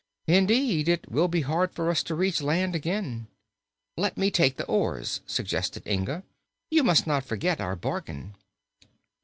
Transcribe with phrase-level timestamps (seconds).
[0.25, 3.27] Indeed, it will be hard for us to reach land again."
[3.95, 6.23] "Let me take the oars," suggested Inga.
[6.71, 8.33] "You must not forget our bargain."